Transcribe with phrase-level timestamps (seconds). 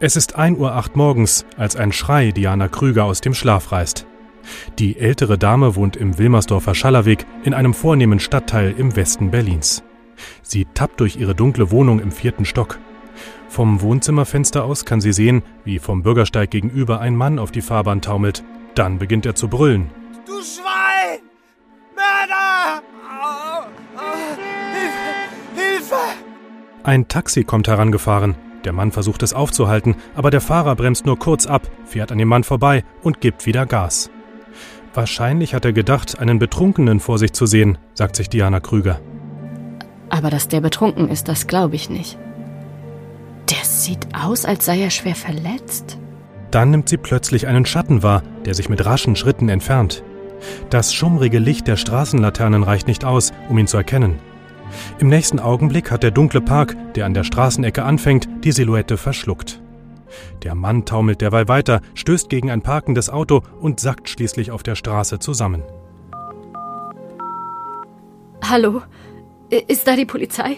[0.00, 4.06] Es ist 1.08 Uhr morgens, als ein Schrei Diana Krüger aus dem Schlaf reißt.
[4.78, 9.82] Die ältere Dame wohnt im Wilmersdorfer Schallerweg in einem vornehmen Stadtteil im Westen Berlins.
[10.40, 12.78] Sie tappt durch ihre dunkle Wohnung im vierten Stock.
[13.48, 18.00] Vom Wohnzimmerfenster aus kann sie sehen, wie vom Bürgersteig gegenüber ein Mann auf die Fahrbahn
[18.00, 18.44] taumelt.
[18.76, 19.90] Dann beginnt er zu brüllen.
[20.26, 21.18] Du Schwein!
[21.96, 22.82] Mörder!
[23.20, 24.36] Oh, oh,
[25.56, 25.60] Hilfe!
[25.60, 25.96] Hilfe!
[26.84, 28.36] Ein Taxi kommt herangefahren.
[28.68, 32.28] Der Mann versucht es aufzuhalten, aber der Fahrer bremst nur kurz ab, fährt an dem
[32.28, 34.10] Mann vorbei und gibt wieder Gas.
[34.92, 39.00] Wahrscheinlich hat er gedacht, einen Betrunkenen vor sich zu sehen, sagt sich Diana Krüger.
[40.10, 42.18] Aber dass der betrunken ist, das glaube ich nicht.
[43.48, 45.96] Der sieht aus, als sei er schwer verletzt.
[46.50, 50.02] Dann nimmt sie plötzlich einen Schatten wahr, der sich mit raschen Schritten entfernt.
[50.68, 54.18] Das schummrige Licht der Straßenlaternen reicht nicht aus, um ihn zu erkennen.
[54.98, 59.60] Im nächsten Augenblick hat der dunkle Park, der an der Straßenecke anfängt, die Silhouette verschluckt.
[60.42, 64.74] Der Mann taumelt derweil weiter, stößt gegen ein parkendes Auto und sackt schließlich auf der
[64.74, 65.62] Straße zusammen.
[68.44, 68.82] Hallo?
[69.50, 70.56] Ist da die Polizei?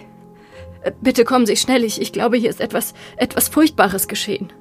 [1.01, 4.53] Bitte kommen Sie schnell, ich, ich glaube, hier ist etwas, etwas Furchtbares geschehen.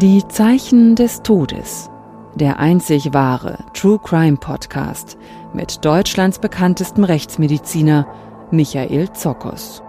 [0.00, 1.90] Die Zeichen des Todes.
[2.36, 5.18] Der einzig wahre True Crime Podcast
[5.52, 8.06] mit Deutschlands bekanntestem Rechtsmediziner
[8.52, 9.82] Michael Zokos.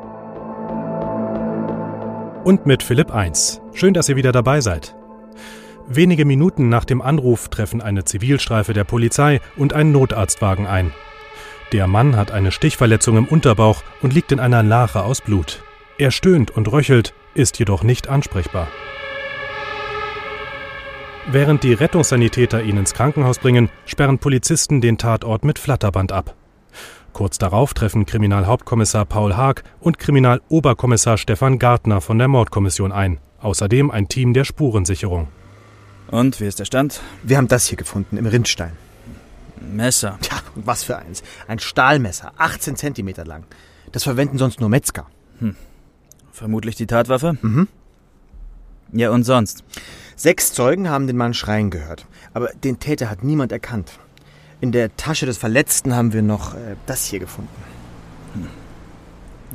[2.43, 3.61] Und mit Philipp 1.
[3.73, 4.95] Schön, dass ihr wieder dabei seid.
[5.87, 10.91] Wenige Minuten nach dem Anruf treffen eine Zivilstreife der Polizei und ein Notarztwagen ein.
[11.71, 15.61] Der Mann hat eine Stichverletzung im Unterbauch und liegt in einer Lache aus Blut.
[15.99, 18.69] Er stöhnt und röchelt, ist jedoch nicht ansprechbar.
[21.31, 26.35] Während die Rettungssanitäter ihn ins Krankenhaus bringen, sperren Polizisten den Tatort mit Flatterband ab.
[27.13, 33.19] Kurz darauf treffen Kriminalhauptkommissar Paul Haag und Kriminaloberkommissar Stefan Gartner von der Mordkommission ein.
[33.41, 35.27] Außerdem ein Team der Spurensicherung.
[36.09, 36.99] Und wie ist der Stand?
[37.21, 38.71] Wir haben das hier gefunden, im Rindstein.
[39.61, 40.17] Messer.
[40.31, 41.21] Ja, und was für eins.
[41.47, 43.43] Ein Stahlmesser, 18 Zentimeter lang.
[43.91, 45.05] Das verwenden sonst nur Metzger.
[45.37, 45.55] Hm.
[46.31, 47.37] Vermutlich die Tatwaffe?
[47.39, 47.67] Mhm.
[48.93, 49.63] Ja, und sonst?
[50.19, 52.05] Sechs Zeugen haben den Mann schreien gehört.
[52.33, 53.99] Aber den Täter hat niemand erkannt.
[54.59, 57.49] In der Tasche des Verletzten haben wir noch äh, das hier gefunden.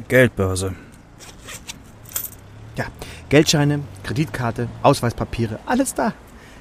[0.09, 0.75] Geldbörse.
[2.77, 2.87] Ja,
[3.29, 6.15] Geldscheine, Kreditkarte, Ausweispapiere, alles da.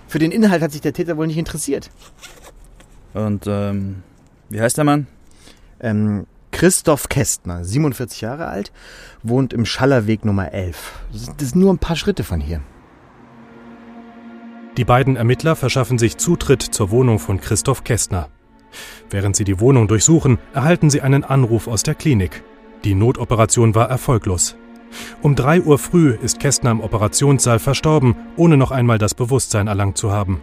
[0.10, 1.90] Für den Inhalt hat sich der Täter wohl nicht interessiert.
[3.14, 4.04] Und, ähm,
[4.50, 5.08] wie heißt der Mann?
[5.80, 8.74] Ähm, Christoph Kästner, 47 Jahre alt,
[9.24, 10.92] wohnt im Schallerweg Nummer 11.
[11.14, 12.60] Das ist nur ein paar Schritte von hier.
[14.78, 18.30] Die beiden Ermittler verschaffen sich Zutritt zur Wohnung von Christoph Kästner.
[19.12, 22.44] Während sie die Wohnung durchsuchen, erhalten sie einen Anruf aus der Klinik.
[22.84, 24.56] Die Notoperation war erfolglos.
[25.22, 29.98] Um drei Uhr früh ist Kästner im Operationssaal verstorben, ohne noch einmal das Bewusstsein erlangt
[29.98, 30.42] zu haben.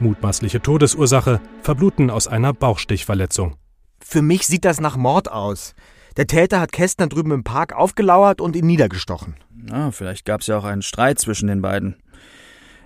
[0.00, 3.56] Mutmaßliche Todesursache, Verbluten aus einer Bauchstichverletzung.
[4.02, 5.74] Für mich sieht das nach Mord aus.
[6.16, 9.36] Der Täter hat Kästner drüben im Park aufgelauert und ihn niedergestochen.
[9.54, 11.96] Na, vielleicht gab es ja auch einen Streit zwischen den beiden.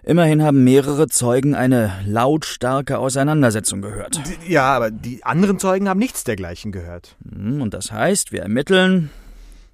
[0.07, 4.21] Immerhin haben mehrere Zeugen eine lautstarke Auseinandersetzung gehört.
[4.47, 7.17] Ja, aber die anderen Zeugen haben nichts dergleichen gehört.
[7.27, 9.11] Hm, und das heißt, wir ermitteln.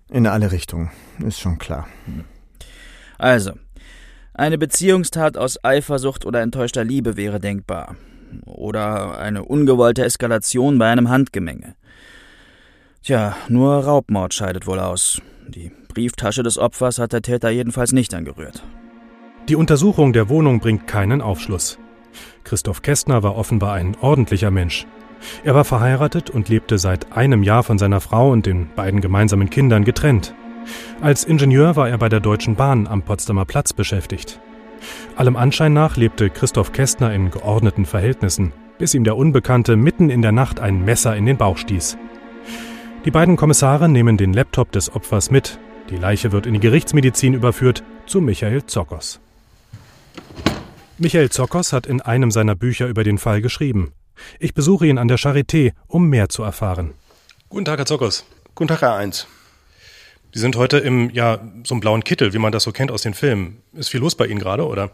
[0.09, 1.89] In alle Richtungen, ist schon klar.
[2.07, 2.25] Hm.
[3.19, 3.53] Also,
[4.33, 7.97] eine Beziehungstat aus Eifersucht oder enttäuschter Liebe wäre denkbar.
[8.47, 11.75] Oder eine ungewollte Eskalation bei einem Handgemenge.
[13.03, 15.21] Tja, nur Raubmord scheidet wohl aus.
[15.49, 18.63] Die Brieftasche des Opfers hat der Täter jedenfalls nicht angerührt.
[19.51, 21.81] Die Untersuchung der Wohnung bringt keinen Aufschluss.
[22.45, 24.87] Christoph Kästner war offenbar ein ordentlicher Mensch.
[25.43, 29.51] Er war verheiratet und lebte seit einem Jahr von seiner Frau und den beiden gemeinsamen
[29.51, 30.37] Kindern getrennt.
[31.01, 34.41] Als Ingenieur war er bei der Deutschen Bahn am Potsdamer Platz beschäftigt.
[35.17, 40.23] Allem Anschein nach lebte Christoph Kästner in geordneten Verhältnissen, bis ihm der Unbekannte mitten in
[40.23, 41.99] der Nacht ein Messer in den Bauch stieß.
[43.05, 45.59] Die beiden Kommissare nehmen den Laptop des Opfers mit.
[45.91, 49.21] Die Leiche wird in die Gerichtsmedizin überführt zu Michael Zockers.
[50.99, 53.93] Michael Zockers hat in einem seiner Bücher über den Fall geschrieben.
[54.39, 56.93] Ich besuche ihn an der Charité, um mehr zu erfahren.
[57.49, 58.25] Guten Tag, Herr Zockers.
[58.55, 59.27] Guten Tag, Herr Eins.
[60.33, 63.03] Sie sind heute im, ja, so einem blauen Kittel, wie man das so kennt aus
[63.03, 63.63] den Filmen.
[63.73, 64.91] Ist viel los bei Ihnen gerade, oder?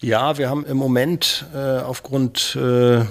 [0.00, 3.04] Ja, wir haben im Moment äh, aufgrund äh,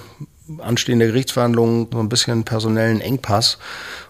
[0.58, 3.58] anstehender Gerichtsverhandlungen so ein bisschen personellen Engpass.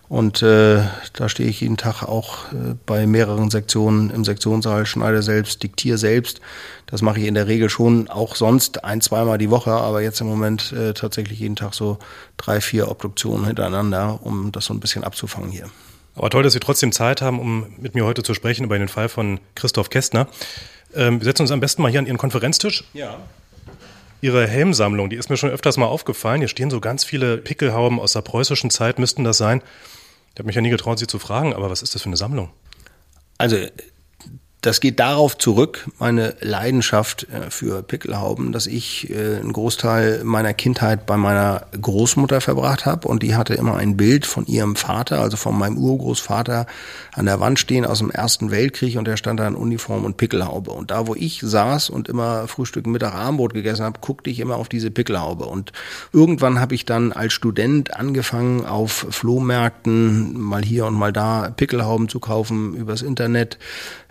[0.09, 0.83] Und äh,
[1.15, 5.99] da stehe ich jeden Tag auch äh, bei mehreren Sektionen im Sektionssaal, schneide selbst, diktiere
[5.99, 6.41] selbst.
[6.87, 10.21] Das mache ich in der Regel schon auch sonst ein, zweimal die Woche, aber jetzt
[10.21, 11.99] im Moment äh, tatsächlich jeden Tag so
[12.37, 15.71] drei, vier Obduktionen hintereinander, um das so ein bisschen abzufangen hier.
[16.17, 18.89] Aber toll, dass Sie trotzdem Zeit haben, um mit mir heute zu sprechen über den
[18.89, 20.29] Fall von Christoph Kästner.
[20.95, 22.85] Ähm, wir setzen uns am besten mal hier an Ihren Konferenztisch.
[22.93, 23.17] Ja.
[24.25, 26.41] Ihre Helmsammlung, die ist mir schon öfters mal aufgefallen.
[26.41, 29.61] Hier stehen so ganz viele Pickelhauben aus der preußischen Zeit, müssten das sein.
[30.32, 32.17] Ich habe mich ja nie getraut, Sie zu fragen, aber was ist das für eine
[32.17, 32.49] Sammlung?
[33.37, 33.59] Also
[34.65, 40.55] das geht darauf zurück, meine Leidenschaft äh, für Pickelhauben, dass ich äh, einen Großteil meiner
[40.55, 45.21] Kindheit bei meiner Großmutter verbracht habe und die hatte immer ein Bild von ihrem Vater,
[45.21, 46.67] also von meinem Urgroßvater,
[47.13, 50.17] an der Wand stehen aus dem Ersten Weltkrieg und der stand da in Uniform und
[50.17, 50.71] Pickelhaube.
[50.71, 54.57] Und da, wo ich saß und immer Frühstück, Mittag, Abendbrot gegessen habe, guckte ich immer
[54.57, 55.45] auf diese Pickelhaube.
[55.45, 55.73] Und
[56.13, 62.09] irgendwann habe ich dann als Student angefangen, auf Flohmärkten mal hier und mal da Pickelhauben
[62.09, 63.59] zu kaufen übers Internet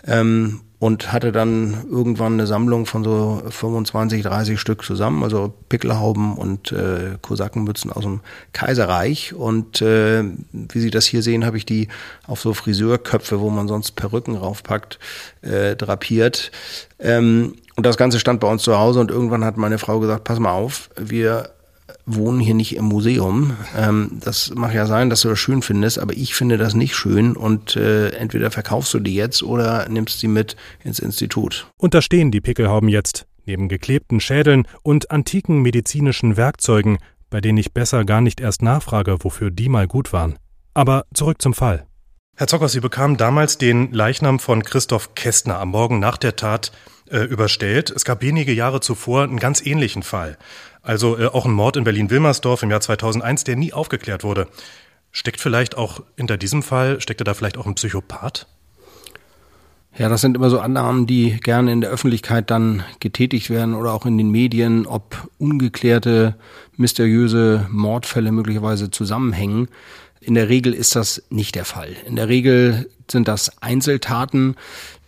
[0.06, 0.43] ähm,
[0.84, 6.74] und hatte dann irgendwann eine Sammlung von so 25, 30 Stück zusammen, also Pickelhauben und
[6.74, 8.20] äh, Kosakenmützen aus dem
[8.52, 9.34] Kaiserreich.
[9.34, 11.88] Und äh, wie Sie das hier sehen, habe ich die
[12.28, 15.00] auf so Friseurköpfe, wo man sonst Perücken raufpackt,
[15.42, 16.52] äh, drapiert.
[17.00, 20.26] Ähm, und das Ganze stand bei uns zu Hause und irgendwann hat meine Frau gesagt,
[20.26, 21.50] pass mal auf, wir
[22.06, 23.56] wohnen hier nicht im Museum.
[23.78, 26.96] Ähm, das mag ja sein, dass du das schön findest, aber ich finde das nicht
[26.96, 31.68] schön und äh, entweder verkaufst du die jetzt oder nimmst sie mit ins Institut.
[31.78, 36.98] Und da stehen die Pickelhauben jetzt, neben geklebten Schädeln und antiken medizinischen Werkzeugen,
[37.30, 40.38] bei denen ich besser gar nicht erst nachfrage, wofür die mal gut waren.
[40.74, 41.86] Aber zurück zum Fall.
[42.36, 46.72] Herr Zockers, Sie bekamen damals den Leichnam von Christoph Kästner am Morgen nach der Tat
[47.10, 47.92] äh, überstellt.
[47.92, 50.38] Es gab wenige Jahre zuvor einen ganz ähnlichen Fall.
[50.82, 54.48] Also äh, auch ein Mord in Berlin-Wilmersdorf im Jahr 2001, der nie aufgeklärt wurde.
[55.12, 58.48] Steckt vielleicht auch hinter diesem Fall, steckte da vielleicht auch ein Psychopath?
[59.96, 63.94] Ja, das sind immer so Annahmen, die gerne in der Öffentlichkeit dann getätigt werden oder
[63.94, 66.36] auch in den Medien, ob ungeklärte,
[66.78, 69.68] mysteriöse Mordfälle möglicherweise zusammenhängen.
[70.20, 71.96] In der Regel ist das nicht der Fall.
[72.08, 74.56] In der Regel sind das Einzeltaten,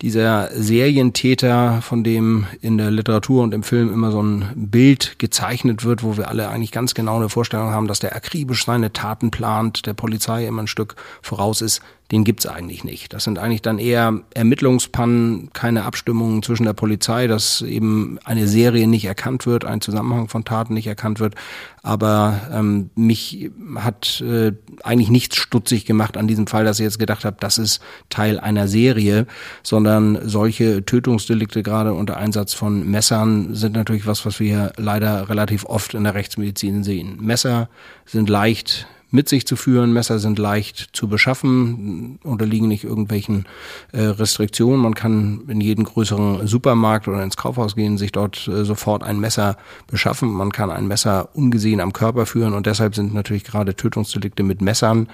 [0.01, 5.83] dieser Serientäter, von dem in der Literatur und im Film immer so ein Bild gezeichnet
[5.85, 9.31] wird, wo wir alle eigentlich ganz genau eine Vorstellung haben, dass der akribisch seine Taten
[9.31, 13.13] plant, der Polizei immer ein Stück voraus ist, den gibt's eigentlich nicht.
[13.13, 18.87] Das sind eigentlich dann eher Ermittlungspannen, keine Abstimmungen zwischen der Polizei, dass eben eine Serie
[18.87, 21.33] nicht erkannt wird, ein Zusammenhang von Taten nicht erkannt wird.
[21.81, 24.53] Aber ähm, mich hat äh,
[24.83, 28.39] eigentlich nichts stutzig gemacht an diesem Fall, dass ich jetzt gedacht habe, das ist Teil
[28.39, 29.25] einer Serie,
[29.63, 35.65] sondern solche Tötungsdelikte gerade unter Einsatz von Messern sind natürlich was, was wir leider relativ
[35.65, 37.17] oft in der Rechtsmedizin sehen.
[37.19, 37.67] Messer
[38.05, 39.93] sind leicht mit sich zu führen.
[39.93, 43.45] Messer sind leicht zu beschaffen, unterliegen nicht irgendwelchen
[43.91, 44.81] äh, Restriktionen.
[44.81, 49.19] Man kann in jeden größeren Supermarkt oder ins Kaufhaus gehen, sich dort äh, sofort ein
[49.19, 49.57] Messer
[49.87, 50.31] beschaffen.
[50.31, 54.61] Man kann ein Messer ungesehen am Körper führen und deshalb sind natürlich gerade Tötungsdelikte mit
[54.61, 55.07] Messern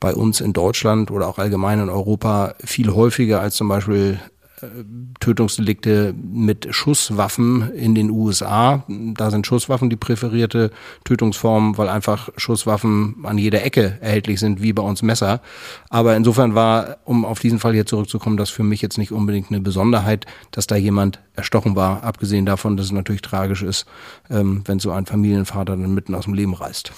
[0.00, 4.18] bei uns in Deutschland oder auch allgemein in Europa viel häufiger als zum Beispiel
[5.20, 8.84] Tötungsdelikte mit Schusswaffen in den USA.
[8.88, 10.70] Da sind Schusswaffen die präferierte
[11.04, 15.40] Tötungsform, weil einfach Schusswaffen an jeder Ecke erhältlich sind, wie bei uns Messer.
[15.88, 19.50] Aber insofern war, um auf diesen Fall hier zurückzukommen, das für mich jetzt nicht unbedingt
[19.50, 23.86] eine Besonderheit, dass da jemand erstochen war, abgesehen davon, dass es natürlich tragisch ist,
[24.30, 26.92] ähm, wenn so ein Familienvater dann mitten aus dem Leben reißt.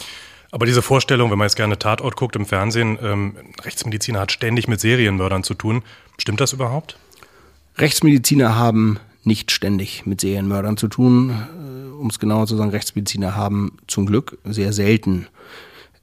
[0.54, 4.68] Aber diese Vorstellung, wenn man jetzt gerne Tatort guckt im Fernsehen, ähm, Rechtsmediziner hat ständig
[4.68, 5.82] mit Serienmördern zu tun.
[6.16, 6.96] Stimmt das überhaupt?
[7.76, 11.30] Rechtsmediziner haben nicht ständig mit Serienmördern zu tun.
[11.30, 15.26] Äh, um es genauer zu sagen, Rechtsmediziner haben zum Glück sehr selten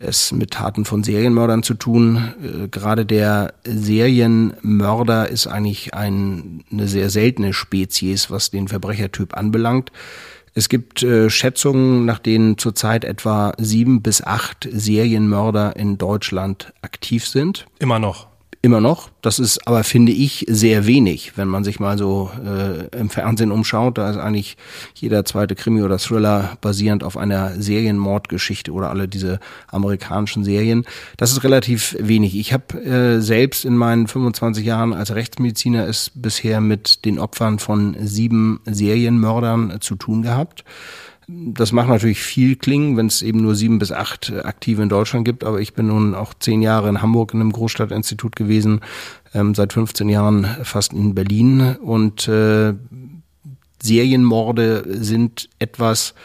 [0.01, 2.33] es mit Taten von Serienmördern zu tun.
[2.43, 9.91] Äh, gerade der Serienmörder ist eigentlich ein, eine sehr seltene Spezies, was den Verbrechertyp anbelangt.
[10.53, 17.27] Es gibt äh, Schätzungen, nach denen zurzeit etwa sieben bis acht Serienmörder in Deutschland aktiv
[17.27, 17.67] sind.
[17.79, 18.30] Immer noch
[18.63, 19.09] Immer noch.
[19.21, 23.51] Das ist aber, finde ich, sehr wenig, wenn man sich mal so äh, im Fernsehen
[23.51, 23.97] umschaut.
[23.97, 24.55] Da ist eigentlich
[24.93, 30.85] jeder zweite Krimi oder Thriller basierend auf einer Serienmordgeschichte oder alle diese amerikanischen Serien.
[31.17, 32.35] Das ist relativ wenig.
[32.35, 37.57] Ich habe äh, selbst in meinen 25 Jahren als Rechtsmediziner es bisher mit den Opfern
[37.57, 40.65] von sieben Serienmördern zu tun gehabt.
[41.27, 45.23] Das macht natürlich viel klingen, wenn es eben nur sieben bis acht aktive in Deutschland
[45.25, 45.43] gibt.
[45.43, 48.81] Aber ich bin nun auch zehn Jahre in Hamburg in einem Großstadtinstitut gewesen,
[49.33, 51.75] ähm, seit 15 Jahren fast in Berlin.
[51.81, 52.73] Und äh,
[53.81, 56.15] Serienmorde sind etwas,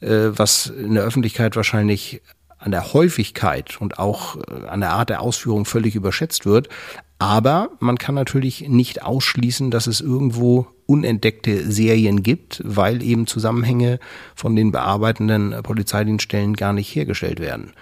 [0.00, 2.22] äh, was in der Öffentlichkeit wahrscheinlich
[2.58, 6.68] an der Häufigkeit und auch äh, an der Art der Ausführung völlig überschätzt wird.
[7.18, 13.98] Aber man kann natürlich nicht ausschließen, dass es irgendwo unentdeckte Serien gibt, weil eben Zusammenhänge
[14.34, 17.72] von den bearbeitenden Polizeidienststellen gar nicht hergestellt werden.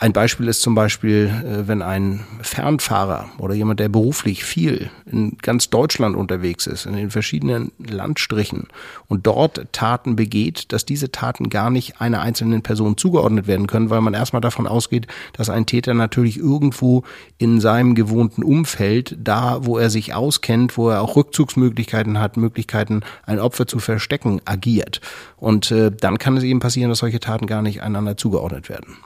[0.00, 5.36] Ein Beispiel ist zum Beispiel, äh, wenn ein Fernfahrer oder jemand, der beruflich viel in
[5.42, 8.68] ganz Deutschland unterwegs ist, in den verschiedenen Landstrichen
[9.08, 13.90] und dort Taten begeht, dass diese Taten gar nicht einer einzelnen Person zugeordnet werden können,
[13.90, 17.02] weil man erstmal davon ausgeht, dass ein Täter natürlich irgendwo
[17.36, 23.00] in seinem gewohnten Umfeld, da wo er sich auskennt, wo er auch Rückzugsmöglichkeiten hat, Möglichkeiten,
[23.26, 25.00] ein Opfer zu verstecken, agiert.
[25.38, 28.98] Und äh, dann kann es eben passieren, dass solche Taten gar nicht einander zugeordnet werden.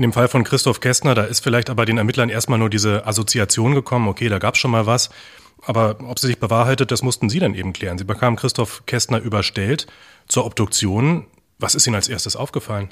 [0.00, 3.06] In dem Fall von Christoph Kästner, da ist vielleicht aber den Ermittlern erstmal nur diese
[3.06, 5.10] Assoziation gekommen, okay, da gab es schon mal was.
[5.60, 7.98] Aber ob sie sich bewahrheitet, das mussten Sie dann eben klären.
[7.98, 9.86] Sie bekamen Christoph Kästner überstellt
[10.26, 11.26] zur Obduktion.
[11.58, 12.88] Was ist Ihnen als erstes aufgefallen?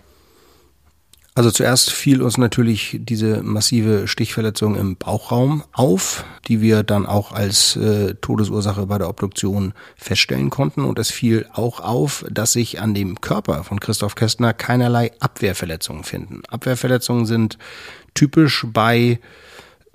[1.38, 7.30] Also zuerst fiel uns natürlich diese massive Stichverletzung im Bauchraum auf, die wir dann auch
[7.30, 10.84] als äh, Todesursache bei der Obduktion feststellen konnten.
[10.84, 16.02] Und es fiel auch auf, dass sich an dem Körper von Christoph Kästner keinerlei Abwehrverletzungen
[16.02, 16.42] finden.
[16.48, 17.56] Abwehrverletzungen sind
[18.14, 19.20] typisch bei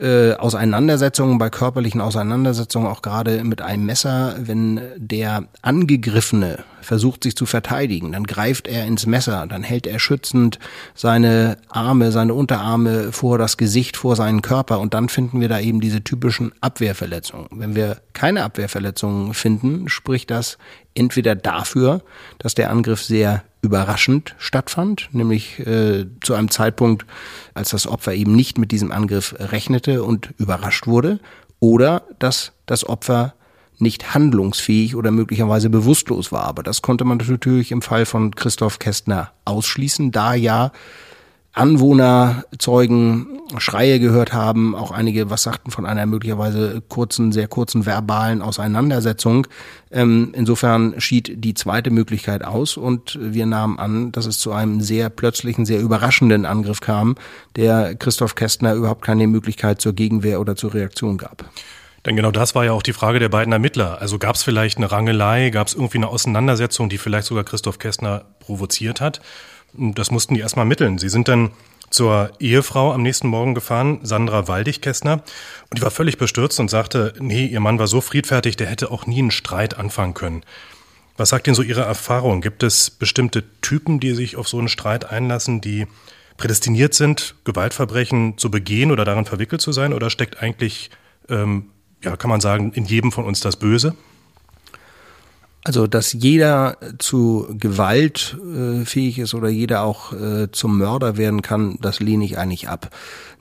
[0.04, 7.38] äh, Auseinandersetzungen, bei körperlichen Auseinandersetzungen, auch gerade mit einem Messer, wenn der Angegriffene versucht sich
[7.38, 10.60] zu verteidigen, dann greift er ins Messer, dann hält er schützend
[10.94, 15.62] seine Arme, seine Unterarme vor das Gesicht, vor seinen Körper und dann finden wir da
[15.62, 17.48] eben diese typischen Abwehrverletzungen.
[17.52, 20.58] Wenn wir keine Abwehrverletzungen finden, spricht das
[20.96, 22.02] entweder dafür,
[22.40, 27.06] dass der Angriff sehr überraschend stattfand, nämlich äh, zu einem Zeitpunkt,
[27.54, 31.20] als das Opfer eben nicht mit diesem Angriff rechnete und überrascht wurde,
[31.60, 33.36] oder dass das Opfer
[33.80, 36.44] nicht handlungsfähig oder möglicherweise bewusstlos war.
[36.44, 40.72] Aber das konnte man natürlich im Fall von Christoph Kästner ausschließen, da ja
[41.54, 43.28] Anwohner, Zeugen
[43.60, 49.46] Schreie gehört haben, auch einige was sagten von einer möglicherweise kurzen, sehr kurzen verbalen Auseinandersetzung.
[49.92, 54.82] Ähm, insofern schied die zweite Möglichkeit aus und wir nahmen an, dass es zu einem
[54.82, 57.16] sehr plötzlichen, sehr überraschenden Angriff kam,
[57.56, 61.46] der Christoph Kästner überhaupt keine Möglichkeit zur Gegenwehr oder zur Reaktion gab.
[62.06, 64.02] Denn genau das war ja auch die Frage der beiden Ermittler.
[64.02, 67.80] Also gab es vielleicht eine Rangelei, gab es irgendwie eine Auseinandersetzung, die vielleicht sogar Christoph
[67.80, 69.22] Kästner provoziert hat?
[69.74, 70.98] Das mussten die erstmal ermitteln.
[70.98, 71.52] Sie sind dann
[71.90, 75.14] zur Ehefrau am nächsten Morgen gefahren, Sandra Waldig-Kästner,
[75.70, 78.90] und die war völlig bestürzt und sagte, nee, ihr Mann war so friedfertig, der hätte
[78.90, 80.44] auch nie einen Streit anfangen können.
[81.18, 82.42] Was sagt Ihnen so Ihre Erfahrung?
[82.42, 85.86] Gibt es bestimmte Typen, die sich auf so einen Streit einlassen, die
[86.38, 89.94] prädestiniert sind, Gewaltverbrechen zu begehen oder daran verwickelt zu sein?
[89.94, 90.90] Oder steckt eigentlich,
[91.30, 91.70] ähm,
[92.04, 93.96] ja, kann man sagen, in jedem von uns das Böse?
[95.66, 101.42] Also, dass jeder zu Gewalt äh, fähig ist oder jeder auch äh, zum Mörder werden
[101.42, 102.90] kann, das lehne ich eigentlich ab.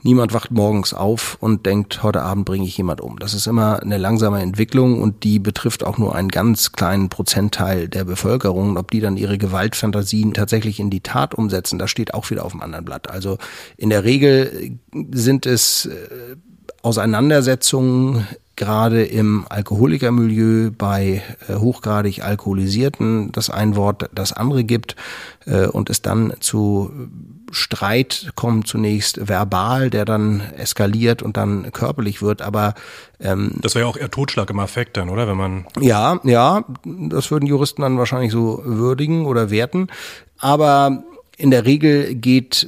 [0.03, 3.19] Niemand wacht morgens auf und denkt, heute Abend bringe ich jemand um.
[3.19, 7.89] Das ist immer eine langsame Entwicklung und die betrifft auch nur einen ganz kleinen Prozentteil
[7.89, 8.77] der Bevölkerung.
[8.77, 12.53] Ob die dann ihre Gewaltfantasien tatsächlich in die Tat umsetzen, das steht auch wieder auf
[12.53, 13.09] dem anderen Blatt.
[13.09, 13.37] Also
[13.75, 14.77] in der Regel
[15.11, 16.35] sind es äh,
[16.83, 24.95] Auseinandersetzungen gerade im Alkoholikermilieu bei äh, hochgradig Alkoholisierten das ein Wort das andere gibt
[25.45, 26.91] äh, und es dann zu
[27.51, 32.73] Streit kommt zunächst verbal, der dann eskaliert und dann körperlich wird, aber
[33.19, 35.27] ähm, das wäre ja auch eher Totschlag im Affekt dann, oder?
[35.27, 39.87] Wenn man ja, ja, das würden Juristen dann wahrscheinlich so würdigen oder werten,
[40.37, 41.03] aber
[41.37, 42.67] in der Regel geht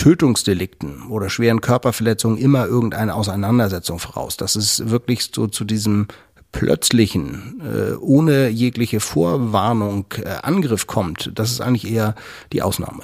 [0.00, 4.38] Tötungsdelikten oder schweren Körperverletzungen immer irgendeine Auseinandersetzung voraus.
[4.38, 6.08] Das ist wirklich so zu diesem
[6.52, 11.30] plötzlichen, äh, ohne jegliche Vorwarnung äh, Angriff kommt.
[11.34, 12.14] Das ist eigentlich eher
[12.54, 13.02] die Ausnahme.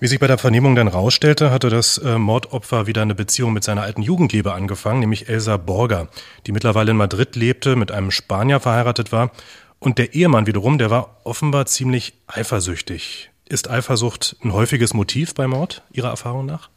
[0.00, 3.64] Wie sich bei der Vernehmung dann rausstellte, hatte das äh, Mordopfer wieder eine Beziehung mit
[3.64, 6.08] seiner alten Jugendliebe angefangen, nämlich Elsa Borger,
[6.46, 9.30] die mittlerweile in Madrid lebte, mit einem Spanier verheiratet war.
[9.78, 13.29] Und der Ehemann wiederum, der war offenbar ziemlich eifersüchtig.
[13.50, 16.70] Ist Eifersucht ein häufiges Motiv bei Mord, Ihrer Erfahrung nach?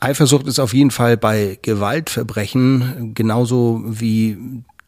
[0.00, 4.36] Eifersucht ist auf jeden Fall bei Gewaltverbrechen genauso wie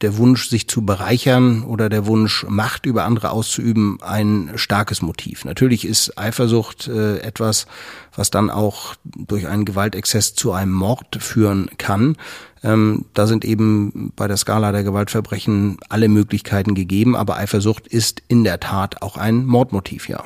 [0.00, 5.44] der Wunsch, sich zu bereichern oder der Wunsch, Macht über andere auszuüben, ein starkes Motiv.
[5.44, 7.68] Natürlich ist Eifersucht äh, etwas,
[8.16, 12.16] was dann auch durch einen Gewaltexzess zu einem Mord führen kann.
[12.64, 18.20] Ähm, da sind eben bei der Skala der Gewaltverbrechen alle Möglichkeiten gegeben, aber Eifersucht ist
[18.26, 20.25] in der Tat auch ein Mordmotiv, ja.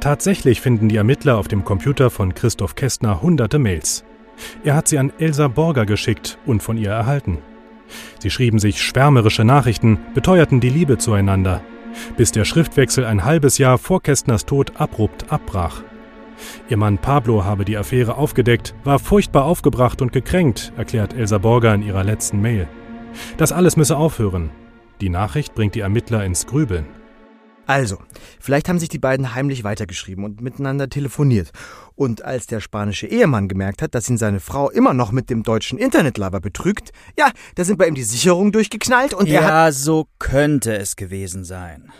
[0.00, 4.02] Tatsächlich finden die Ermittler auf dem Computer von Christoph Kästner hunderte Mails.
[4.64, 7.38] Er hat sie an Elsa Borger geschickt und von ihr erhalten.
[8.18, 11.60] Sie schrieben sich schwärmerische Nachrichten, beteuerten die Liebe zueinander,
[12.16, 15.82] bis der Schriftwechsel ein halbes Jahr vor Kästners Tod abrupt abbrach.
[16.70, 21.74] Ihr Mann Pablo habe die Affäre aufgedeckt, war furchtbar aufgebracht und gekränkt, erklärt Elsa Borger
[21.74, 22.68] in ihrer letzten Mail.
[23.36, 24.50] Das alles müsse aufhören.
[25.02, 26.86] Die Nachricht bringt die Ermittler ins Grübeln.
[27.70, 27.98] Also,
[28.40, 31.52] vielleicht haben sich die beiden heimlich weitergeschrieben und miteinander telefoniert.
[31.94, 35.44] Und als der spanische Ehemann gemerkt hat, dass ihn seine Frau immer noch mit dem
[35.44, 39.74] deutschen Internetlaber betrügt, ja, da sind bei ihm die Sicherungen durchgeknallt und er ja, hat.
[39.74, 41.92] so könnte es gewesen sein.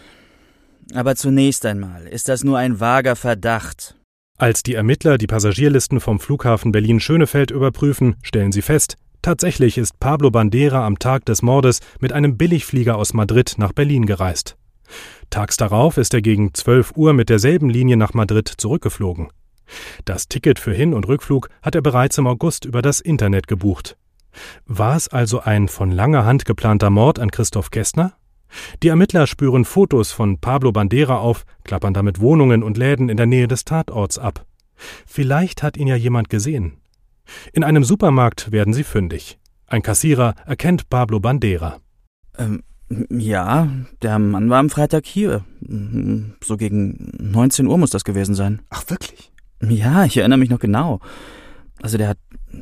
[0.92, 3.94] Aber zunächst einmal ist das nur ein vager Verdacht.
[4.38, 10.32] Als die Ermittler die Passagierlisten vom Flughafen Berlin-Schönefeld überprüfen, stellen sie fest, tatsächlich ist Pablo
[10.32, 14.56] Bandera am Tag des Mordes mit einem Billigflieger aus Madrid nach Berlin gereist.
[15.30, 19.28] Tags darauf ist er gegen 12 Uhr mit derselben Linie nach Madrid zurückgeflogen.
[20.04, 23.96] Das Ticket für Hin- und Rückflug hat er bereits im August über das Internet gebucht.
[24.66, 28.14] War es also ein von langer Hand geplanter Mord an Christoph Kästner?
[28.82, 33.26] Die Ermittler spüren Fotos von Pablo Bandera auf, klappern damit Wohnungen und Läden in der
[33.26, 34.44] Nähe des Tatorts ab.
[35.06, 36.78] Vielleicht hat ihn ja jemand gesehen.
[37.52, 39.38] In einem Supermarkt werden sie fündig.
[39.66, 41.78] Ein Kassierer erkennt Pablo Bandera.
[42.36, 42.62] Ähm,
[43.08, 43.68] ja,
[44.02, 45.44] der Mann war am Freitag hier.
[46.42, 48.62] So gegen 19 Uhr muss das gewesen sein.
[48.68, 49.32] Ach, wirklich?
[49.62, 51.00] Ja, ich erinnere mich noch genau.
[51.82, 52.18] Also der hat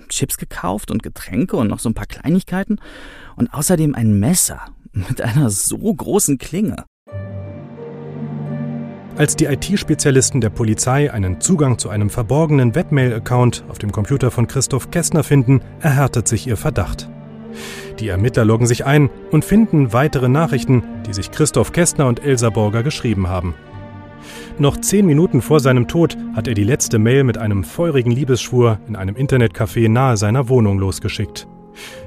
[0.08, 2.76] Chips gekauft und Getränke und noch so ein paar Kleinigkeiten
[3.37, 4.61] und außerdem ein Messer
[4.92, 6.85] mit einer so großen Klinge.
[9.16, 14.46] Als die IT-Spezialisten der Polizei einen Zugang zu einem verborgenen Webmail-Account auf dem Computer von
[14.46, 17.11] Christoph Kästner finden, erhärtet sich ihr Verdacht.
[18.00, 22.50] Die Ermittler loggen sich ein und finden weitere Nachrichten, die sich Christoph Kästner und Elsa
[22.50, 23.54] Borger geschrieben haben.
[24.58, 28.80] Noch zehn Minuten vor seinem Tod hat er die letzte Mail mit einem feurigen Liebesschwur
[28.88, 31.46] in einem Internetcafé nahe seiner Wohnung losgeschickt.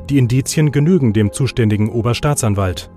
[0.09, 2.91] Die Indizien genügen dem zuständigen Oberstaatsanwalt.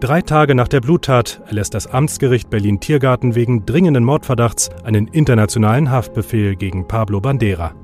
[0.00, 6.56] Drei Tage nach der Bluttat erlässt das Amtsgericht Berlin-Tiergarten wegen dringenden Mordverdachts einen internationalen Haftbefehl
[6.56, 7.74] gegen Pablo Bandera.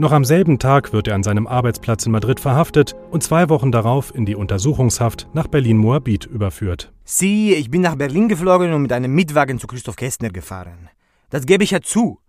[0.00, 3.72] Noch am selben Tag wird er an seinem Arbeitsplatz in Madrid verhaftet und zwei Wochen
[3.72, 6.92] darauf in die Untersuchungshaft nach Berlin-Moabit überführt.
[7.02, 10.88] Sie, ich bin nach Berlin geflogen und mit einem Mietwagen zu Christoph Kästner gefahren.
[11.30, 12.20] Das gebe ich ja zu.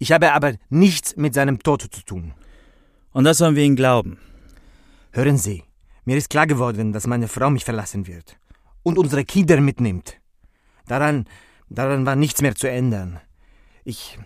[0.00, 2.34] Ich habe aber nichts mit seinem Tod zu tun.
[3.12, 4.18] Und das sollen wir ihm glauben.
[5.12, 5.62] Hören Sie,
[6.04, 8.36] mir ist klar geworden, dass meine Frau mich verlassen wird
[8.82, 10.16] und unsere Kinder mitnimmt.
[10.88, 11.26] Daran,
[11.70, 13.20] daran war nichts mehr zu ändern.
[13.84, 14.18] Ich,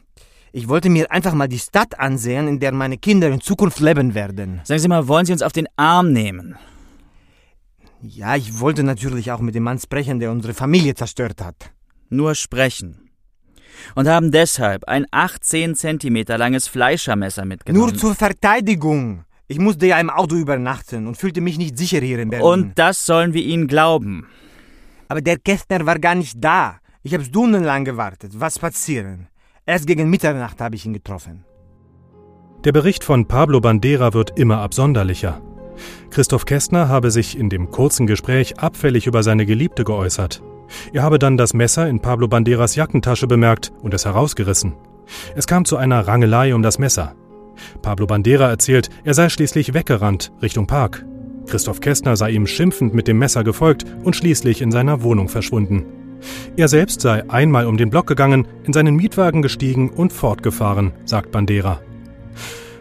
[0.57, 4.15] ich wollte mir einfach mal die Stadt ansehen, in der meine Kinder in Zukunft leben
[4.15, 4.63] werden.
[4.65, 6.57] Sagen Sie mal, wollen Sie uns auf den Arm nehmen?
[8.01, 11.73] Ja, ich wollte natürlich auch mit dem Mann sprechen, der unsere Familie zerstört hat.
[12.09, 13.11] Nur sprechen.
[13.95, 17.91] Und haben deshalb ein 18 Zentimeter langes Fleischermesser mitgenommen.
[17.91, 19.27] Nur zur Verteidigung.
[19.49, 22.47] Ich musste ja im Auto übernachten und fühlte mich nicht sicher hier in Berlin.
[22.47, 24.27] Und das sollen wir Ihnen glauben.
[25.09, 26.79] Aber der Kästner war gar nicht da.
[27.03, 28.33] Ich habe stundenlang gewartet.
[28.41, 29.29] Was passieren?
[29.67, 31.45] Erst gegen Mitternacht habe ich ihn getroffen.
[32.65, 35.43] Der Bericht von Pablo Bandera wird immer absonderlicher.
[36.11, 40.41] Christoph Kästner habe sich in dem kurzen Gespräch abfällig über seine Geliebte geäußert.
[40.93, 44.75] Er habe dann das Messer in Pablo Banderas Jackentasche bemerkt und es herausgerissen.
[45.35, 47.15] Es kam zu einer Rangelei um das Messer.
[47.83, 51.05] Pablo Bandera erzählt, er sei schließlich weggerannt Richtung Park.
[51.47, 56.06] Christoph Kästner sei ihm schimpfend mit dem Messer gefolgt und schließlich in seiner Wohnung verschwunden.
[56.57, 61.31] Er selbst sei einmal um den Block gegangen, in seinen Mietwagen gestiegen und fortgefahren, sagt
[61.31, 61.81] Bandera.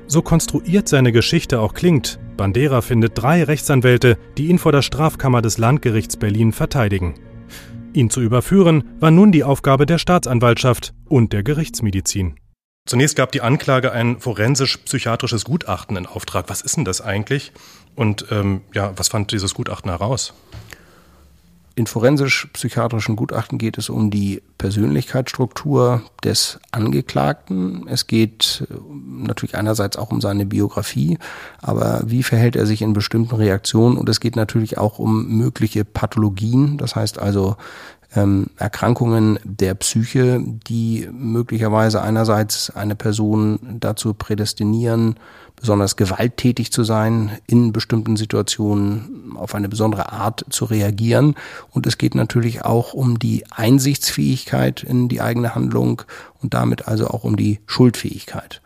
[0.07, 5.41] So konstruiert seine Geschichte auch klingt, Bandera findet drei Rechtsanwälte, die ihn vor der Strafkammer
[5.41, 7.15] des Landgerichts Berlin verteidigen.
[7.93, 12.35] Ihn zu überführen war nun die Aufgabe der Staatsanwaltschaft und der Gerichtsmedizin.
[12.87, 16.49] Zunächst gab die Anklage ein forensisch-psychiatrisches Gutachten in Auftrag.
[16.49, 17.51] Was ist denn das eigentlich?
[17.95, 20.33] Und ähm, ja, was fand dieses Gutachten heraus?
[21.77, 27.85] In forensisch-psychiatrischen Gutachten geht es um die Persönlichkeitsstruktur des Angeklagten.
[27.89, 31.17] Es geht äh, natürlich einerseits auch um seine Biografie,
[31.61, 33.97] aber wie verhält er sich in bestimmten Reaktionen?
[33.97, 37.57] Und es geht natürlich auch um mögliche Pathologien, das heißt also
[38.15, 45.17] ähm, Erkrankungen der Psyche, die möglicherweise einerseits eine Person dazu prädestinieren,
[45.55, 51.35] besonders gewalttätig zu sein, in bestimmten Situationen auf eine besondere Art zu reagieren.
[51.71, 56.01] Und es geht natürlich auch um die Einsichtsfähigkeit in die eigene Handlung
[56.41, 58.61] und damit also auch um die Schuldfähigkeit.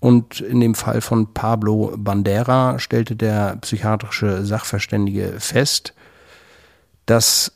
[0.00, 5.94] Und in dem Fall von Pablo Bandera stellte der psychiatrische Sachverständige fest,
[7.06, 7.52] dass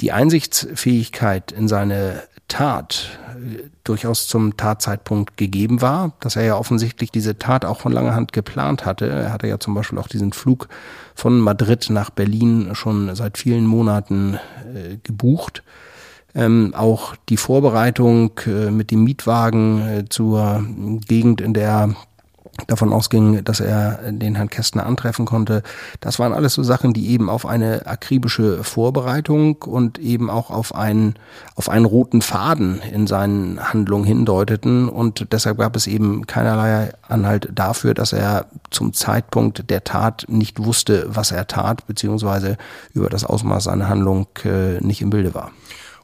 [0.00, 7.10] die Einsichtsfähigkeit in seine Tat äh, durchaus zum Tatzeitpunkt gegeben war, dass er ja offensichtlich
[7.10, 9.08] diese Tat auch von langer Hand geplant hatte.
[9.08, 10.68] Er hatte ja zum Beispiel auch diesen Flug
[11.14, 14.38] von Madrid nach Berlin schon seit vielen Monaten
[14.74, 15.62] äh, gebucht.
[16.34, 20.64] Ähm, auch die Vorbereitung äh, mit dem Mietwagen äh, zur
[21.08, 21.94] Gegend, in der
[22.66, 25.62] davon ausging, dass er den Herrn Kästner antreffen konnte.
[26.00, 30.74] Das waren alles so Sachen, die eben auf eine akribische Vorbereitung und eben auch auf
[30.74, 31.14] einen,
[31.54, 34.88] auf einen roten Faden in seinen Handlungen hindeuteten.
[34.88, 40.64] Und deshalb gab es eben keinerlei Anhalt dafür, dass er zum Zeitpunkt der Tat nicht
[40.64, 42.56] wusste, was er tat, beziehungsweise
[42.94, 45.52] über das Ausmaß seiner Handlung äh, nicht im Bilde war.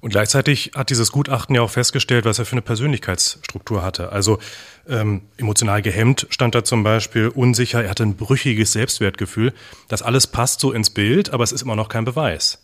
[0.03, 4.11] Und gleichzeitig hat dieses Gutachten ja auch festgestellt, was er für eine Persönlichkeitsstruktur hatte.
[4.11, 4.41] Also
[4.89, 9.55] ähm, emotional gehemmt stand da zum Beispiel, unsicher, er hatte ein brüchiges Selbstwertgefühl.
[9.87, 12.61] Das alles passt so ins Bild, aber es ist immer noch kein Beweis.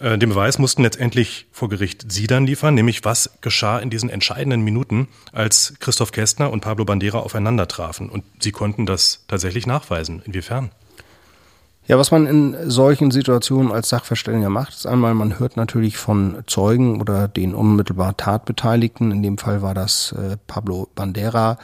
[0.00, 4.08] Äh, den Beweis mussten letztendlich vor Gericht Sie dann liefern, nämlich was geschah in diesen
[4.08, 8.08] entscheidenden Minuten, als Christoph Kästner und Pablo Bandera aufeinander trafen.
[8.08, 10.22] Und Sie konnten das tatsächlich nachweisen.
[10.24, 10.70] Inwiefern?
[11.86, 16.38] Ja, was man in solchen Situationen als Sachverständiger macht, ist einmal, man hört natürlich von
[16.46, 21.58] Zeugen oder den unmittelbar Tatbeteiligten, in dem Fall war das äh, Pablo Bandera,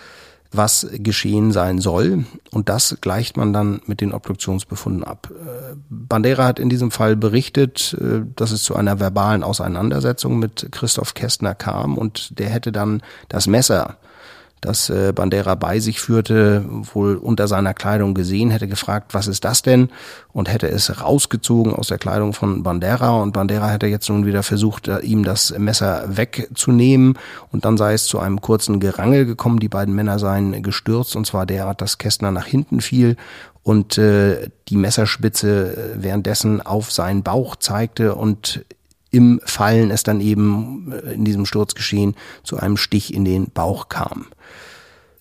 [0.52, 2.26] was geschehen sein soll.
[2.50, 5.30] Und das gleicht man dann mit den Obduktionsbefunden ab.
[5.30, 10.68] Äh, Bandera hat in diesem Fall berichtet, äh, dass es zu einer verbalen Auseinandersetzung mit
[10.70, 13.96] Christoph Kästner kam und der hätte dann das Messer
[14.61, 19.44] das äh, Bandera bei sich führte, wohl unter seiner Kleidung gesehen, hätte gefragt, was ist
[19.44, 19.88] das denn?
[20.33, 24.42] Und hätte es rausgezogen aus der Kleidung von Bandera und Bandera hätte jetzt nun wieder
[24.42, 27.18] versucht, äh, ihm das Messer wegzunehmen
[27.51, 29.61] und dann sei es zu einem kurzen Gerangel gekommen.
[29.61, 33.16] Die beiden Männer seien gestürzt und zwar derart, dass Kästner nach hinten fiel
[33.62, 38.64] und äh, die Messerspitze äh, währenddessen auf seinen Bauch zeigte und
[39.11, 43.88] im Fallen es dann eben äh, in diesem Sturzgeschehen zu einem Stich in den Bauch
[43.88, 44.27] kam.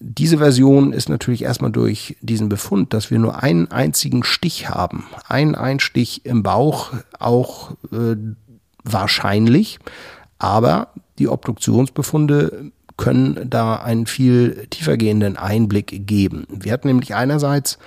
[0.01, 5.05] Diese Version ist natürlich erstmal durch diesen Befund, dass wir nur einen einzigen Stich haben,
[5.27, 8.15] einen Einstich im Bauch, auch äh,
[8.83, 9.79] wahrscheinlich,
[10.37, 16.47] aber die Obduktionsbefunde können da einen viel tiefergehenden Einblick geben.
[16.49, 17.77] Wir hatten nämlich einerseits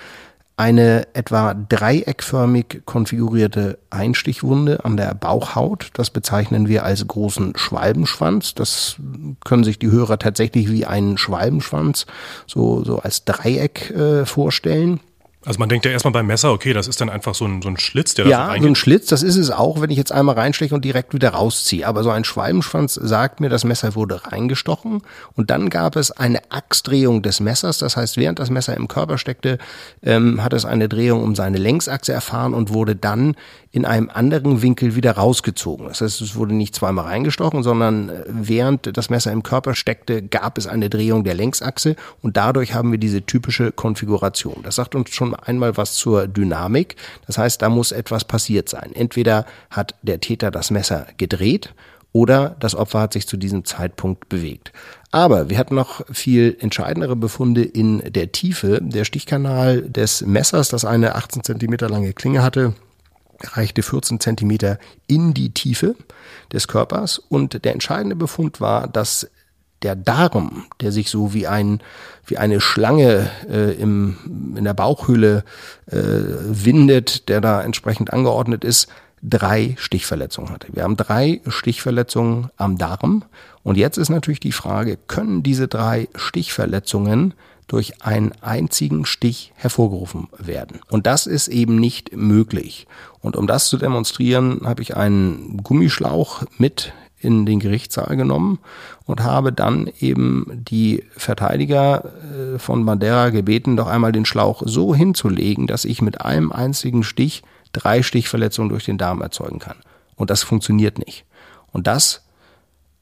[0.56, 5.90] eine etwa dreieckförmig konfigurierte Einstichwunde an der Bauchhaut.
[5.94, 8.54] Das bezeichnen wir als großen Schwalbenschwanz.
[8.54, 8.96] Das
[9.44, 12.06] können sich die Hörer tatsächlich wie einen Schwalbenschwanz
[12.46, 15.00] so, so als Dreieck äh, vorstellen.
[15.44, 17.68] Also man denkt ja erstmal beim Messer, okay, das ist dann einfach so ein, so
[17.68, 18.62] ein Schlitz, der da ja, so reingeht.
[18.62, 21.30] so ein Schlitz, das ist es auch, wenn ich jetzt einmal reinsteche und direkt wieder
[21.30, 21.86] rausziehe.
[21.86, 25.02] Aber so ein Schwalbenschwanz sagt mir, das Messer wurde reingestochen
[25.34, 27.78] und dann gab es eine Achsdrehung des Messers.
[27.78, 29.58] Das heißt, während das Messer im Körper steckte,
[30.02, 33.34] ähm, hat es eine Drehung um seine Längsachse erfahren und wurde dann
[33.72, 35.88] in einem anderen Winkel wieder rausgezogen.
[35.88, 40.22] Das heißt, es wurde nicht zweimal reingestochen, sondern äh, während das Messer im Körper steckte,
[40.22, 44.60] gab es eine Drehung der Längsachse und dadurch haben wir diese typische Konfiguration.
[44.62, 46.96] Das sagt uns schon einmal was zur Dynamik.
[47.26, 48.92] Das heißt, da muss etwas passiert sein.
[48.94, 51.74] Entweder hat der Täter das Messer gedreht
[52.12, 54.72] oder das Opfer hat sich zu diesem Zeitpunkt bewegt.
[55.10, 58.80] Aber wir hatten noch viel entscheidendere Befunde in der Tiefe.
[58.82, 62.74] Der Stichkanal des Messers, das eine 18 Zentimeter lange Klinge hatte,
[63.42, 65.96] reichte 14 Zentimeter in die Tiefe
[66.52, 69.28] des Körpers und der entscheidende Befund war, dass
[69.82, 71.80] der Darm, der sich so wie ein
[72.24, 75.44] wie eine Schlange äh, im, in der Bauchhöhle
[75.86, 78.88] äh, windet, der da entsprechend angeordnet ist,
[79.22, 80.68] drei Stichverletzungen hatte.
[80.72, 83.24] Wir haben drei Stichverletzungen am Darm
[83.62, 87.34] und jetzt ist natürlich die Frage, können diese drei Stichverletzungen
[87.68, 90.80] durch einen einzigen Stich hervorgerufen werden.
[90.90, 92.86] Und das ist eben nicht möglich.
[93.20, 96.92] Und um das zu demonstrieren, habe ich einen Gummischlauch mit
[97.22, 98.58] in den Gerichtssaal genommen
[99.06, 104.94] und habe dann eben die Verteidiger äh, von Bandera gebeten, doch einmal den Schlauch so
[104.94, 109.76] hinzulegen, dass ich mit einem einzigen Stich drei Stichverletzungen durch den Darm erzeugen kann.
[110.16, 111.24] Und das funktioniert nicht.
[111.72, 112.21] Und das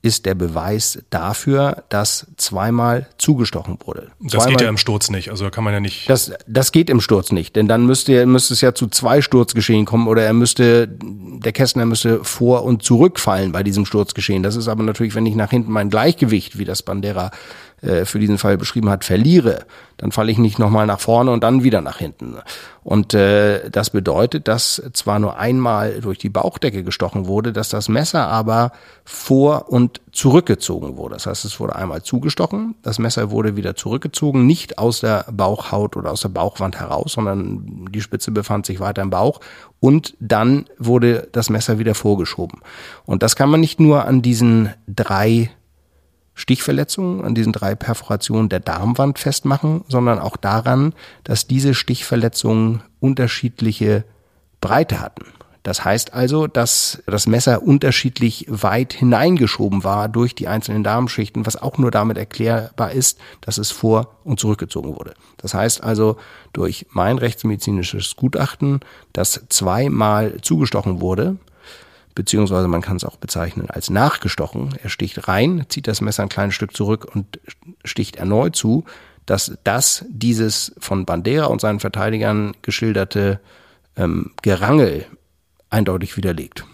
[0.03, 4.11] ist der Beweis dafür, dass zweimal zugestochen wurde.
[4.19, 6.09] Das zweimal, geht ja im Sturz nicht, also kann man ja nicht.
[6.09, 9.85] Das, das geht im Sturz nicht, denn dann müsste, müsste es ja zu zwei Sturzgeschehen
[9.85, 14.43] kommen oder er müsste der Kästner müsse vor und zurückfallen bei diesem Sturzgeschehen.
[14.43, 17.31] Das ist aber natürlich, wenn ich nach hinten mein Gleichgewicht, wie das Bandera
[17.83, 19.65] äh, für diesen Fall beschrieben hat, verliere,
[19.97, 22.37] dann falle ich nicht nochmal nach vorne und dann wieder nach hinten.
[22.83, 27.89] Und äh, das bedeutet, dass zwar nur einmal durch die Bauchdecke gestochen wurde, dass das
[27.89, 28.73] Messer aber
[29.05, 31.15] vor und zurückgezogen wurde.
[31.15, 35.97] Das heißt, es wurde einmal zugestochen, das Messer wurde wieder zurückgezogen, nicht aus der Bauchhaut
[35.97, 39.41] oder aus der Bauchwand heraus, sondern die Spitze befand sich weiter im Bauch
[39.79, 42.61] und dann wurde das Messer wieder vorgeschoben.
[43.05, 45.51] Und das kann man nicht nur an diesen drei
[46.41, 54.05] Stichverletzungen an diesen drei Perforationen der Darmwand festmachen, sondern auch daran, dass diese Stichverletzungen unterschiedliche
[54.63, 55.27] Breite hatten.
[55.63, 61.61] Das heißt also, dass das Messer unterschiedlich weit hineingeschoben war durch die einzelnen Darmschichten, was
[61.61, 65.13] auch nur damit erklärbar ist, dass es vor und zurückgezogen wurde.
[65.37, 66.17] Das heißt also,
[66.55, 68.81] durch mein rechtsmedizinisches Gutachten,
[69.13, 71.37] dass zweimal zugestochen wurde,
[72.15, 74.75] beziehungsweise man kann es auch bezeichnen als nachgestochen.
[74.83, 77.41] Er sticht rein, zieht das Messer ein kleines Stück zurück und
[77.85, 78.85] sticht erneut zu,
[79.27, 83.41] dass das dieses von Bandera und seinen Verteidigern geschilderte
[83.97, 85.07] ähm, Gerangel
[85.69, 86.65] eindeutig widerlegt.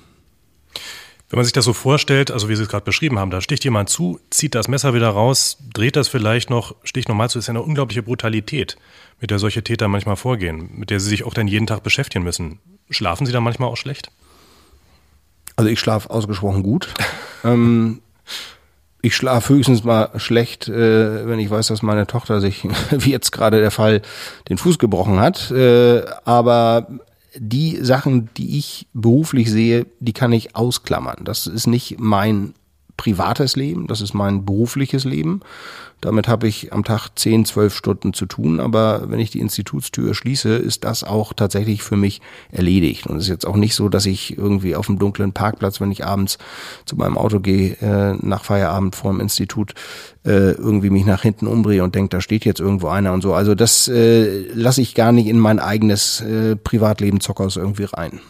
[1.29, 3.65] Wenn man sich das so vorstellt, also wie Sie es gerade beschrieben haben, da sticht
[3.65, 7.49] jemand zu, zieht das Messer wieder raus, dreht das vielleicht noch, sticht nochmal zu, ist
[7.49, 8.77] ja eine unglaubliche Brutalität,
[9.21, 12.23] mit der solche Täter manchmal vorgehen, mit der sie sich auch dann jeden Tag beschäftigen
[12.23, 12.61] müssen.
[12.91, 14.13] Schlafen Sie da manchmal auch schlecht?
[15.57, 16.89] Also ich schlafe ausgesprochen gut.
[17.45, 18.03] ähm,
[19.03, 23.33] ich schlafe höchstens mal schlecht, äh, wenn ich weiß, dass meine Tochter sich, wie jetzt
[23.33, 24.03] gerade der Fall,
[24.49, 25.51] den Fuß gebrochen hat.
[25.51, 26.89] Äh, aber
[27.39, 31.25] die Sachen, die ich beruflich sehe, die kann ich ausklammern.
[31.25, 32.55] Das ist nicht mein
[32.97, 35.41] privates Leben, das ist mein berufliches Leben.
[36.03, 40.15] Damit habe ich am Tag 10, 12 Stunden zu tun, aber wenn ich die Institutstür
[40.15, 42.21] schließe, ist das auch tatsächlich für mich
[42.53, 43.07] erledigt.
[43.07, 45.91] Und es ist jetzt auch nicht so, dass ich irgendwie auf dem dunklen Parkplatz, wenn
[45.91, 46.37] ich abends
[46.85, 49.73] zu meinem Auto gehe, äh, nach Feierabend vor dem Institut,
[50.27, 53.33] äh, irgendwie mich nach hinten umdrehe und denke, da steht jetzt irgendwo einer und so.
[53.33, 58.21] Also das äh, lasse ich gar nicht in mein eigenes äh, Privatleben Zockers irgendwie rein.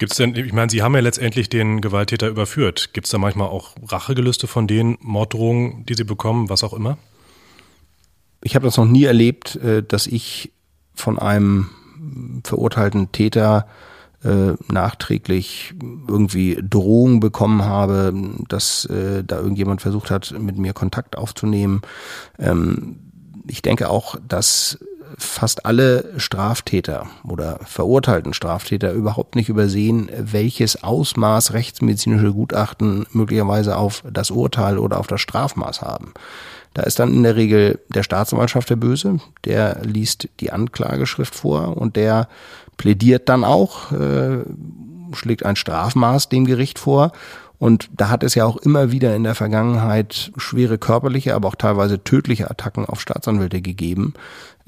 [0.00, 2.94] Gibt es denn, ich meine, Sie haben ja letztendlich den Gewalttäter überführt.
[2.94, 6.96] Gibt es da manchmal auch Rachegelüste von denen, Morddrohungen, die Sie bekommen, was auch immer?
[8.42, 10.52] Ich habe das noch nie erlebt, äh, dass ich
[10.94, 11.68] von einem
[12.44, 13.66] verurteilten Täter
[14.24, 15.74] äh, nachträglich
[16.08, 18.14] irgendwie Drohungen bekommen habe,
[18.48, 21.82] dass äh, da irgendjemand versucht hat, mit mir Kontakt aufzunehmen.
[22.38, 23.00] Ähm,
[23.46, 24.78] ich denke auch, dass
[25.20, 34.02] fast alle Straftäter oder verurteilten Straftäter überhaupt nicht übersehen, welches Ausmaß rechtsmedizinische Gutachten möglicherweise auf
[34.10, 36.14] das Urteil oder auf das Strafmaß haben.
[36.74, 41.76] Da ist dann in der Regel der Staatsanwaltschaft der Böse, der liest die Anklageschrift vor
[41.76, 42.28] und der
[42.76, 44.38] plädiert dann auch, äh,
[45.12, 47.12] schlägt ein Strafmaß dem Gericht vor
[47.60, 51.56] und da hat es ja auch immer wieder in der Vergangenheit schwere körperliche, aber auch
[51.56, 54.14] teilweise tödliche Attacken auf Staatsanwälte gegeben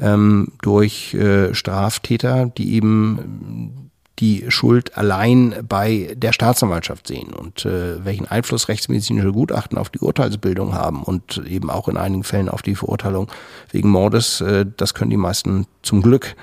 [0.03, 8.05] ähm, durch äh, Straftäter, die eben die Schuld allein bei der Staatsanwaltschaft sehen und äh,
[8.05, 12.63] welchen Einfluss rechtsmedizinische Gutachten auf die Urteilsbildung haben und eben auch in einigen Fällen auf
[12.63, 13.31] die Verurteilung
[13.71, 16.37] wegen Mordes, äh, das können die meisten zum Glück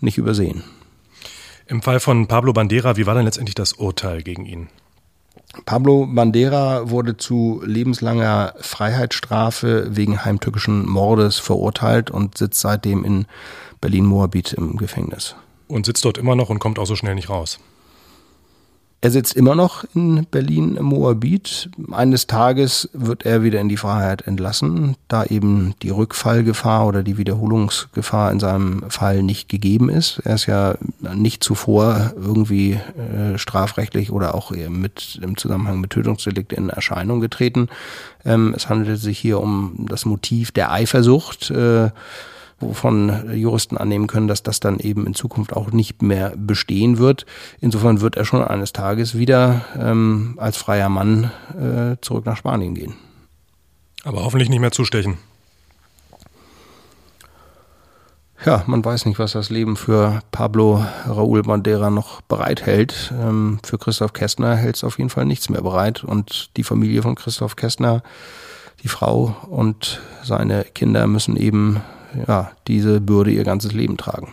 [0.00, 0.62] nicht übersehen.
[1.66, 4.68] Im Fall von Pablo Bandera, wie war denn letztendlich das Urteil gegen ihn?
[5.64, 13.26] Pablo Bandera wurde zu lebenslanger Freiheitsstrafe wegen heimtückischen Mordes verurteilt und sitzt seitdem in
[13.80, 15.36] Berlin-Moabit im Gefängnis.
[15.66, 17.58] Und sitzt dort immer noch und kommt auch so schnell nicht raus.
[19.00, 21.70] Er sitzt immer noch in Berlin im Moabit.
[21.92, 27.16] Eines Tages wird er wieder in die Freiheit entlassen, da eben die Rückfallgefahr oder die
[27.16, 30.20] Wiederholungsgefahr in seinem Fall nicht gegeben ist.
[30.24, 30.74] Er ist ja
[31.14, 37.68] nicht zuvor irgendwie äh, strafrechtlich oder auch mit im Zusammenhang mit Tötungsdelikte in Erscheinung getreten.
[38.24, 41.52] Ähm, es handelt sich hier um das Motiv der Eifersucht.
[41.52, 41.90] Äh,
[42.60, 47.26] wovon Juristen annehmen können, dass das dann eben in Zukunft auch nicht mehr bestehen wird.
[47.60, 52.74] Insofern wird er schon eines Tages wieder ähm, als freier Mann äh, zurück nach Spanien
[52.74, 52.94] gehen.
[54.04, 55.18] Aber hoffentlich nicht mehr zustechen.
[58.44, 63.12] Ja, man weiß nicht, was das Leben für Pablo Raúl Bandera noch bereithält.
[63.12, 66.04] Ähm, für Christoph Kästner hält es auf jeden Fall nichts mehr bereit.
[66.04, 68.02] Und die Familie von Christoph Kästner,
[68.84, 71.82] die Frau und seine Kinder müssen eben
[72.26, 74.32] ja, diese Bürde ihr ganzes Leben tragen.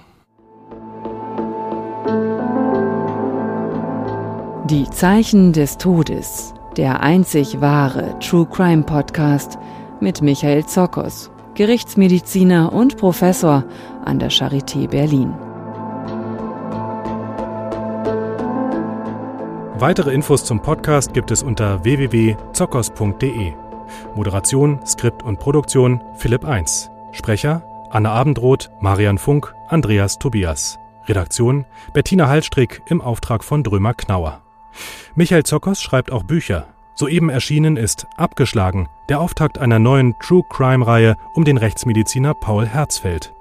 [4.69, 9.59] Die Zeichen des Todes, der einzig wahre True Crime Podcast
[9.99, 13.63] mit Michael Zokos, Gerichtsmediziner und Professor
[14.03, 15.33] an der Charité Berlin.
[19.77, 23.53] Weitere Infos zum Podcast gibt es unter www.zockers.de.
[24.15, 26.94] Moderation, Skript und Produktion Philipp 1.
[27.15, 30.79] Sprecher Anne Abendroth, Marian Funk, Andreas Tobias.
[31.07, 34.41] Redaktion Bettina Hallstrick im Auftrag von Drömer Knauer.
[35.15, 36.67] Michael Zockers schreibt auch Bücher.
[36.95, 42.65] Soeben erschienen ist Abgeschlagen, der Auftakt einer neuen True Crime Reihe um den Rechtsmediziner Paul
[42.65, 43.34] Herzfeld.